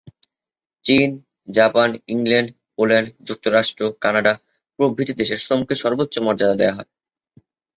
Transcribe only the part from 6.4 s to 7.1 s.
দেয়া হয়।